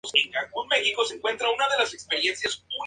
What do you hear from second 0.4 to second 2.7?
copias se vendieron se vendieron rápidamente en sus conciertos.